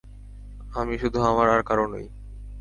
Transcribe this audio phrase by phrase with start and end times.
[0.73, 2.05] আমি শুধু আমার আর কারো নই।